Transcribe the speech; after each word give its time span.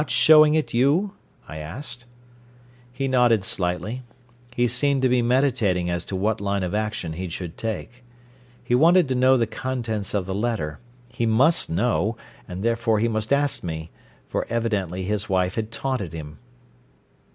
"Without 0.01 0.09
showing 0.09 0.55
it 0.55 0.73
you?" 0.73 1.13
I 1.47 1.57
asked. 1.57 2.07
He 2.91 3.07
nodded 3.07 3.43
slightly. 3.43 4.01
He 4.55 4.67
seemed 4.67 5.03
to 5.03 5.09
be 5.09 5.21
meditating 5.21 5.91
as 5.91 6.03
to 6.05 6.15
what 6.15 6.41
line 6.41 6.63
of 6.63 6.73
action 6.73 7.13
he 7.13 7.29
should 7.29 7.55
take. 7.55 8.03
He 8.63 8.73
wanted 8.73 9.07
to 9.09 9.13
know 9.13 9.37
the 9.37 9.45
contents 9.45 10.15
of 10.15 10.25
the 10.25 10.33
letter: 10.33 10.79
he 11.07 11.27
must 11.27 11.69
know: 11.69 12.17
and 12.47 12.63
therefore 12.63 12.97
he 12.97 13.07
must 13.07 13.31
ask 13.31 13.63
me, 13.63 13.91
for 14.27 14.47
evidently 14.49 15.03
his 15.03 15.29
wife 15.29 15.53
had 15.53 15.71
taunted 15.71 16.13
him. 16.13 16.39